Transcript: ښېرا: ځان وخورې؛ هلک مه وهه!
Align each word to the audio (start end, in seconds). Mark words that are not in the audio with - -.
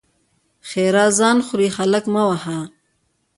ښېرا: 0.69 1.05
ځان 1.17 1.37
وخورې؛ 1.39 1.67
هلک 1.77 2.05
مه 2.13 2.23
وهه! 2.29 2.59